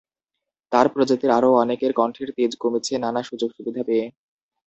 তাঁর 0.71 0.87
প্রজাতির 0.89 1.31
আরও 1.31 1.49
অনেকের 1.55 1.91
কণ্ঠের 1.93 2.29
তেজ 2.37 2.51
কমেছে 2.55 2.93
নানা 2.97 3.21
সুযোগ 3.23 3.49
সুবিধা 3.57 3.81
পেয়ে। 3.83 4.05